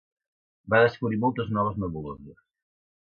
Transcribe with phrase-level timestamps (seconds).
[0.73, 2.41] Va descobrir moltes noves nebuloses.